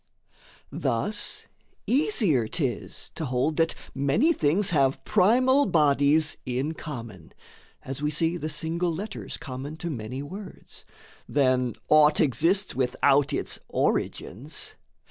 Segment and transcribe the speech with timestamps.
[0.71, 1.45] Thus
[1.85, 7.35] easier 'tis to hold that many things Have primal bodies in common
[7.83, 10.85] (as we see The single letters common to many words)
[11.29, 14.73] Than aught exists without its origins.